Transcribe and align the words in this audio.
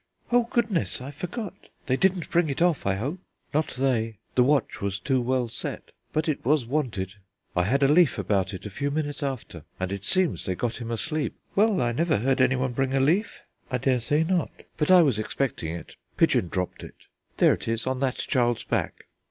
"Oh 0.31 0.45
goodness! 0.49 0.99
I 0.99 1.11
forgot! 1.11 1.53
They 1.85 1.95
didn't 1.95 2.31
bring 2.31 2.49
it 2.49 2.59
off, 2.59 2.87
I 2.87 2.95
hope." 2.95 3.19
"Not 3.53 3.75
they; 3.75 4.17
the 4.33 4.41
watch 4.41 4.81
was 4.81 4.97
too 4.97 5.21
well 5.21 5.47
set, 5.47 5.91
but 6.11 6.27
it 6.27 6.43
was 6.43 6.65
wanted. 6.65 7.13
I 7.55 7.65
had 7.65 7.83
a 7.83 7.87
leaf 7.87 8.17
about 8.17 8.51
it 8.51 8.65
a 8.65 8.71
few 8.71 8.89
minutes 8.89 9.21
after, 9.21 9.63
and 9.79 9.91
it 9.91 10.03
seems 10.03 10.43
they 10.45 10.55
got 10.55 10.81
him 10.81 10.89
asleep." 10.89 11.35
"Well! 11.55 11.83
I 11.83 11.91
never 11.91 12.17
heard 12.17 12.41
anyone 12.41 12.71
bring 12.71 12.95
a 12.95 12.99
leaf." 12.99 13.43
"I 13.69 13.77
dare 13.77 13.99
say 13.99 14.23
not, 14.23 14.49
but 14.75 14.89
I 14.89 15.03
was 15.03 15.19
expecting 15.19 15.75
it; 15.75 15.95
pigeon 16.17 16.47
dropped 16.47 16.81
it. 16.83 16.95
There 17.37 17.53
it 17.53 17.67
is, 17.67 17.85
on 17.85 17.99
that 17.99 18.15
child's 18.15 18.63
back." 18.63 19.03